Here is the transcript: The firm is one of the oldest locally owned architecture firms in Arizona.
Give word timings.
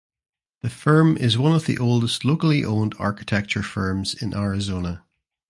The 0.61 0.69
firm 0.71 1.15
is 1.15 1.37
one 1.37 1.53
of 1.53 1.67
the 1.67 1.77
oldest 1.77 2.25
locally 2.25 2.65
owned 2.65 2.95
architecture 2.97 3.61
firms 3.61 4.15
in 4.19 4.33
Arizona. 4.33 5.05